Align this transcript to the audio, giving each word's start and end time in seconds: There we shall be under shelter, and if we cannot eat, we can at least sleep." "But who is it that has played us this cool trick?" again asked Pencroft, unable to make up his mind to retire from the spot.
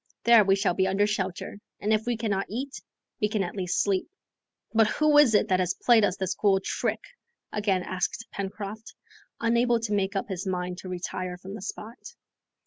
There 0.23 0.43
we 0.43 0.55
shall 0.55 0.73
be 0.73 0.87
under 0.87 1.05
shelter, 1.05 1.59
and 1.79 1.93
if 1.93 2.07
we 2.07 2.17
cannot 2.17 2.47
eat, 2.49 2.81
we 3.21 3.29
can 3.29 3.43
at 3.43 3.55
least 3.55 3.83
sleep." 3.83 4.07
"But 4.73 4.87
who 4.87 5.15
is 5.19 5.35
it 5.35 5.47
that 5.49 5.59
has 5.59 5.75
played 5.75 6.03
us 6.03 6.17
this 6.17 6.33
cool 6.33 6.59
trick?" 6.59 7.01
again 7.53 7.83
asked 7.83 8.25
Pencroft, 8.31 8.95
unable 9.39 9.79
to 9.81 9.93
make 9.93 10.15
up 10.15 10.27
his 10.27 10.47
mind 10.47 10.79
to 10.79 10.89
retire 10.89 11.37
from 11.37 11.53
the 11.53 11.61
spot. 11.61 12.15